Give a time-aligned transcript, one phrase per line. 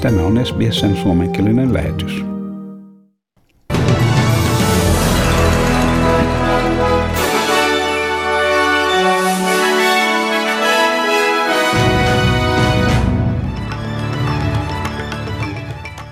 [0.00, 2.39] Tämä on SBSn suomenkielinen lähetys.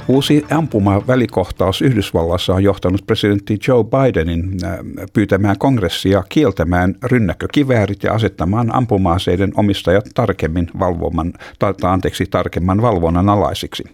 [0.09, 4.79] Uusi ampuma välikohtaus Yhdysvallassa on johtanut presidentti Joe Bidenin äh,
[5.13, 13.85] pyytämään kongressia kieltämään rynnäkkökiväärit ja asettamaan ampuma-aseiden omistajat tarkemmin valvoman, tai, anteeksi, tarkemman valvonnan alaisiksi.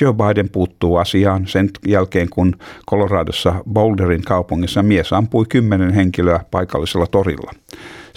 [0.00, 2.56] Joe Biden puuttuu asiaan sen jälkeen, kun
[2.90, 7.52] Coloradossa Boulderin kaupungissa mies ampui kymmenen henkilöä paikallisella torilla.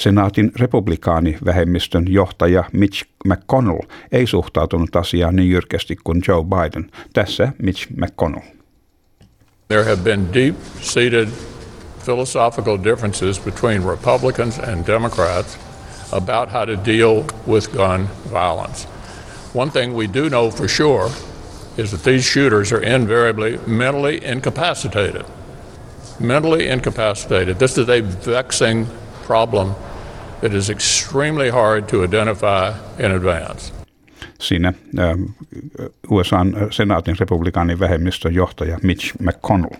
[0.02, 3.80] Senaatin republikaanivähemmistön johtaja Mitch McConnell
[4.12, 6.91] ei suhtautunut asiaan niin jyrkästi kuin Joe Biden.
[7.14, 8.41] Tässä Mitch McConnell.
[9.68, 11.27] There have been deep-seated
[12.05, 15.58] philosophical differences between Republicans and Democrats
[16.12, 18.88] about how to deal with gun violence.
[19.55, 21.12] One thing we do know for sure
[21.77, 25.26] is that these shooters are invariably mentally incapacitated.
[26.20, 27.60] Mentally incapacitated.
[27.60, 28.88] This is a vexing
[29.27, 29.76] problem
[30.42, 33.74] that is extremely hard to identify in advance.
[34.40, 34.74] Siinä
[36.10, 39.76] USAn senaatin republikaanin vähemmistön johtaja Mitch McConnell.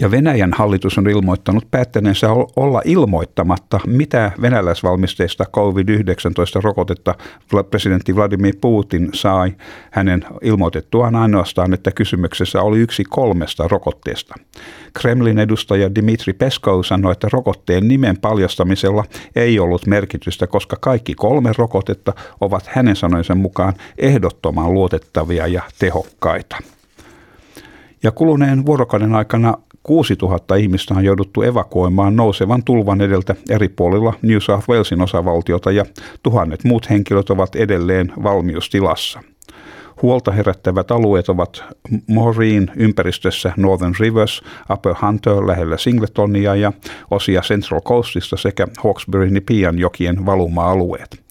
[0.00, 7.14] Ja Venäjän hallitus on ilmoittanut päättäneensä olla ilmoittamatta, mitä venäläisvalmisteista COVID-19-rokotetta
[7.70, 9.52] presidentti Vladimir Putin sai
[9.90, 14.34] hänen ilmoitettuaan ainoastaan, että kysymyksessä oli yksi kolmesta rokotteesta.
[14.94, 19.04] Kremlin edustaja Dimitri Peskov sanoi, että rokotteen nimen paljastamisella
[19.36, 26.56] ei ollut merkitystä, koska kaikki kolme rokotetta ovat hänen sanojensa mukaan ehdottoman luotettavia ja tehokkaita.
[28.02, 29.54] Ja kuluneen vuorokauden aikana
[29.84, 35.84] 6000 ihmistä on jouduttu evakuoimaan nousevan tulvan edeltä eri puolilla New South Walesin osavaltiota ja
[36.22, 39.20] tuhannet muut henkilöt ovat edelleen valmiustilassa.
[40.02, 41.64] Huolta herättävät alueet ovat
[42.08, 44.42] Maureen ympäristössä Northern Rivers,
[44.72, 46.72] Upper Hunter lähellä Singletonia ja
[47.10, 51.24] osia Central Coastista sekä Hawkesbury Nipian jokien valuma-alueet.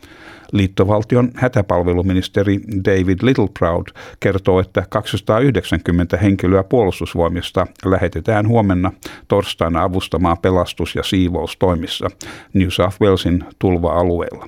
[0.53, 3.87] Liittovaltion hätäpalveluministeri David Littleproud
[4.19, 8.91] kertoo, että 290 henkilöä puolustusvoimista lähetetään huomenna
[9.27, 12.07] torstaina avustamaan pelastus- ja siivoustoimissa
[12.53, 14.47] New South Walesin tulva-alueella.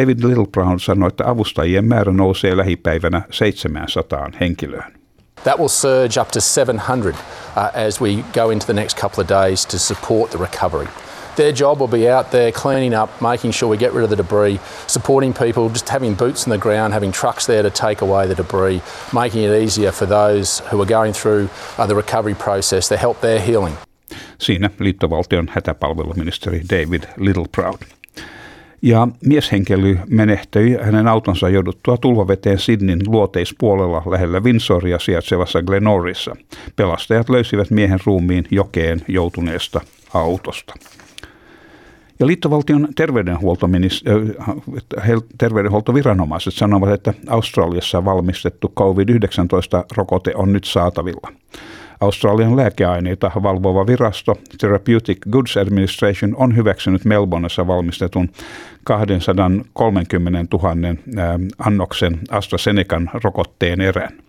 [0.00, 4.92] David Littleproud sanoi, että avustajien määrä nousee lähipäivänä 700 henkilöön.
[5.44, 7.12] That will surge up to 700
[7.56, 10.88] uh, as we go into the next couple of days to support the recovery.
[11.36, 14.16] Their job will be out there cleaning up, making sure we get rid of the
[14.16, 18.26] debris, supporting people, just having boots on the ground, having trucks there to take away
[18.26, 22.88] the debris, making it easier for those who are going through uh, the recovery process
[22.88, 23.74] to help their healing.
[24.38, 27.78] Siinä liittovaltion hätäpalveluministeri David Littleproud.
[28.82, 36.36] Ja mieshenkilö menehtyi hänen autonsa jouduttua tulvaveteen Sydneyn luoteispuolella lähellä Windsoria sijaitsevassa Glenorissa.
[36.76, 39.80] Pelastajat löysivät miehen ruumiin jokeen joutuneesta
[40.14, 40.74] autosta.
[42.20, 42.88] Ja liittovaltion
[45.38, 51.32] terveydenhuoltoviranomaiset sanovat, että Australiassa valmistettu COVID-19-rokote on nyt saatavilla.
[52.00, 58.28] Australian lääkeaineita valvova virasto Therapeutic Goods Administration on hyväksynyt Melbourneissa valmistetun
[58.84, 60.74] 230 000
[61.58, 64.23] annoksen AstraZenecan rokotteen erän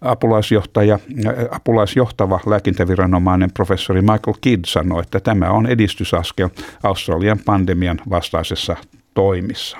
[0.00, 0.98] apulaisjohtaja,
[1.50, 6.48] apulaisjohtava lääkintäviranomainen professori Michael Kidd sanoi, että tämä on edistysaskel
[6.82, 8.76] Australian pandemian vastaisessa
[9.14, 9.78] toimissa.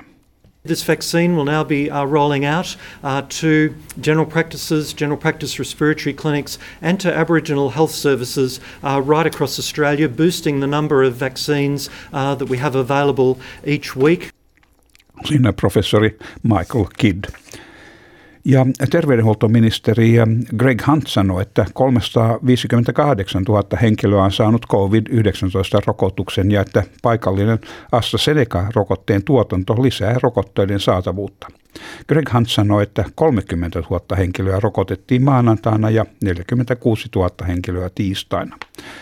[0.66, 6.12] This vaccine will now be uh, rolling out uh, to general practices, general practice respiratory
[6.12, 11.88] clinics, and to Aboriginal health services uh, right across Australia, boosting the number of vaccines
[12.12, 14.30] uh, that we have available each week.
[15.24, 17.24] Siinä professori Michael Kidd.
[18.44, 20.12] Ja terveydenhuoltoministeri
[20.56, 27.58] Greg Hunt sanoi, että 358 000 henkilöä on saanut COVID-19-rokotuksen ja että paikallinen
[27.92, 31.46] AstraZeneca-rokotteen tuotanto lisää rokotteiden saatavuutta.
[32.08, 38.56] Greg Hunt sanoi, että 30 000 henkilöä rokotettiin maanantaina ja 46 000 henkilöä tiistaina.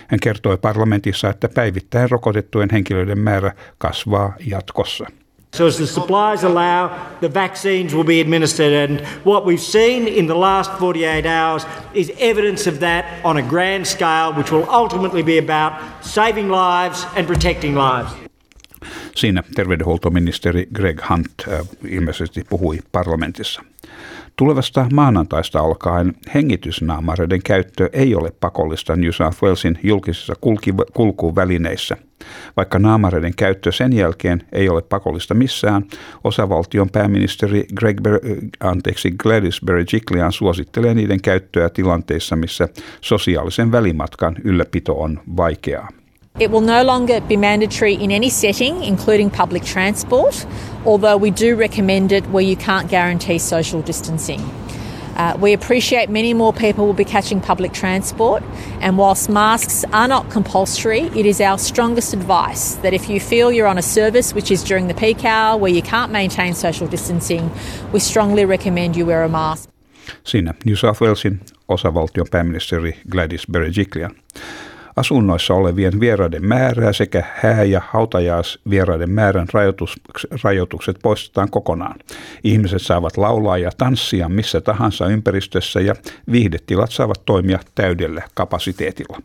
[0.08, 5.06] Hän kertoi parlamentissa, että päivittäin rokotettujen henkilöiden määrä kasvaa jatkossa.
[5.52, 6.90] So, as the supplies allow,
[7.20, 8.90] the vaccines will be administered.
[8.90, 13.42] And what we've seen in the last 48 hours is evidence of that on a
[13.42, 15.72] grand scale, which will ultimately be about
[16.04, 18.12] saving lives and protecting lives.
[19.14, 23.62] Siinä terveydenhuoltoministeri Greg Hunt äh, ilmeisesti puhui parlamentissa.
[24.38, 30.34] Tulevasta maanantaista alkaen hengitysnaamareiden käyttö ei ole pakollista New South Walesin julkisissa
[30.94, 31.96] kulkuvälineissä.
[32.56, 35.84] Vaikka naamareiden käyttö sen jälkeen ei ole pakollista missään,
[36.24, 42.68] osavaltion pääministeri Greg Ber- anteeksi, Gladys Berejiklian suosittelee niiden käyttöä tilanteissa, missä
[43.00, 45.88] sosiaalisen välimatkan ylläpito on vaikeaa.
[46.40, 50.46] It will no longer be mandatory in any setting, including public transport,
[50.84, 54.40] although we do recommend it where you can't guarantee social distancing.
[55.16, 58.40] Uh, we appreciate many more people will be catching public transport,
[58.80, 63.50] and whilst masks are not compulsory, it is our strongest advice that if you feel
[63.50, 66.86] you're on a service which is during the peak hour where you can't maintain social
[66.86, 67.50] distancing,
[67.92, 69.68] we strongly recommend you wear a mask.
[70.24, 74.14] Siinä New South Walesin osavaltion pääministeri Gladys Berejiklian.
[74.98, 79.46] Asunnoissa olevien vieraiden määrää sekä hää- ja hautajaisvieraiden määrän
[80.42, 81.96] rajoitukset poistetaan kokonaan.
[82.44, 85.94] Ihmiset saavat laulaa ja tanssia missä tahansa ympäristössä ja
[86.32, 89.22] viihdetilat saavat toimia täydellä kapasiteetilla.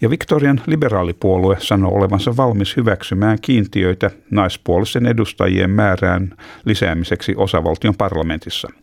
[0.00, 8.68] Ja Victorian liberaalipuolue sanoo olevansa valmis hyväksymään kiintiöitä naispuolisten edustajien määrään lisäämiseksi osavaltion parlamentissa–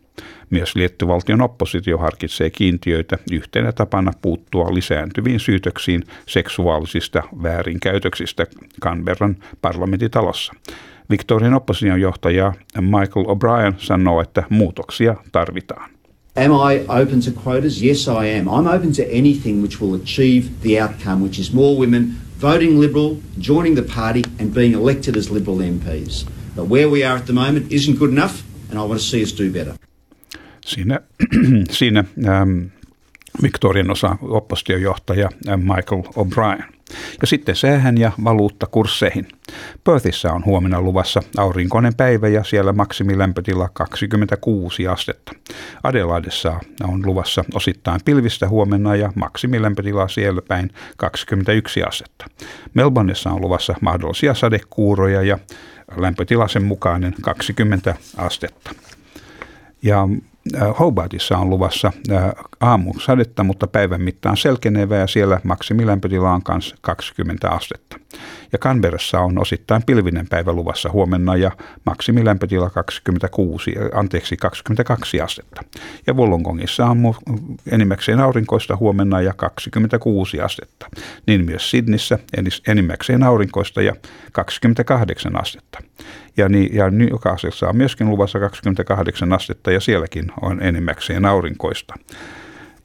[0.50, 8.46] myös liettuvaltion oppositio harkitsee kiintiöitä yhtenä tapana puuttua lisääntyviin syytöksiin seksuaalisista väärinkäytöksistä
[8.82, 10.52] Canberran parlamentitalossa.
[11.10, 15.90] Victorian opposition johtaja Michael O'Brien sanoo, että muutoksia tarvitaan.
[16.36, 17.82] Am I open to quotas?
[17.82, 18.46] Yes, I am.
[18.46, 23.16] I'm open to anything which will achieve the outcome, which is more women voting Liberal,
[23.40, 26.24] joining the party, and being elected as Liberal MPs.
[26.56, 29.22] But where we are at the moment isn't good enough, and I want to see
[29.22, 29.79] us do better
[30.66, 31.00] siinä,
[31.70, 32.60] siinä ähm,
[33.42, 36.80] Victorian osa oppositiojohtaja Michael O'Brien.
[37.20, 39.28] Ja sitten säähän ja valuuttakursseihin.
[39.84, 45.32] Perthissä on huomenna luvassa aurinkoinen päivä ja siellä maksimilämpötila 26 astetta.
[45.82, 52.26] Adelaidessa on luvassa osittain pilvistä huomenna ja maksimilämpötila siellä päin 21 astetta.
[52.74, 55.38] Melbourneissa on luvassa mahdollisia sadekuuroja ja
[55.96, 58.70] lämpötila sen mukainen 20 astetta.
[59.82, 60.08] Ja
[60.78, 66.74] Hobartissa on luvassa äh, aamu sadetta, mutta päivän mittaan selkenevää ja siellä maksimilämpötila on myös
[66.80, 67.99] 20 astetta.
[68.52, 71.50] Ja Canberrassa on osittain pilvinen päivä luvassa huomenna ja
[71.86, 75.62] maksimilämpötila 26, äh, anteeksi 22 astetta.
[76.06, 77.14] Ja Wollongongissa on
[77.72, 80.86] enimmäkseen aurinkoista huomenna ja 26 astetta.
[81.26, 82.18] Niin myös Sydnissä
[82.66, 83.94] enimmäkseen aurinkoista ja
[84.32, 85.78] 28 astetta.
[86.36, 91.94] Ja, niin, ja Newcastlessa on myöskin luvassa 28 astetta ja sielläkin on enimmäkseen aurinkoista.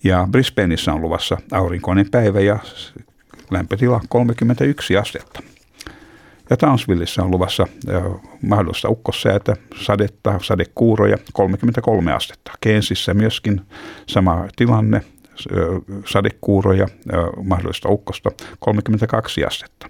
[0.04, 2.60] Ja Brisbaneissa on luvassa aurinkoinen päivä ja
[3.52, 5.40] lämpötila 31 astetta.
[6.50, 7.68] Ja Townsvilleissa on luvassa
[8.42, 12.52] mahdollista ukkossäätä, sadetta, sadekuuroja 33 astetta.
[12.62, 13.62] Keensissä myöskin
[14.08, 15.02] sama tilanne,
[16.06, 16.88] sadekuuroja,
[17.44, 19.90] mahdollista ukkosta 32 astetta.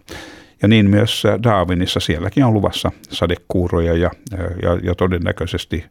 [0.62, 4.12] Ja niin myös Darwinissa, sielläkin on luvassa sadekuuroja ja,
[4.62, 5.86] ja, ja todennäköisesti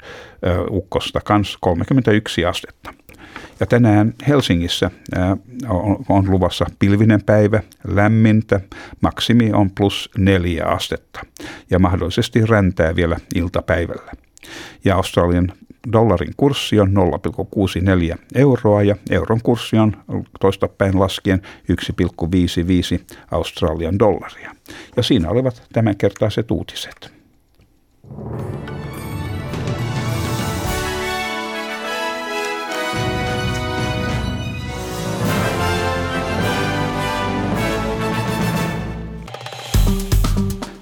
[0.70, 2.94] ukkosta kans 31 astetta.
[3.60, 4.90] Ja tänään Helsingissä
[6.08, 8.60] on, luvassa pilvinen päivä, lämmintä,
[9.00, 11.20] maksimi on plus neljä astetta
[11.70, 14.12] ja mahdollisesti räntää vielä iltapäivällä.
[14.84, 15.52] Ja Australian
[15.92, 16.94] dollarin kurssi on
[18.12, 19.96] 0,64 euroa ja euron kurssi on
[20.40, 24.54] toistapäin laskien 1,55 Australian dollaria.
[24.96, 27.12] Ja siinä olivat tämänkertaiset uutiset.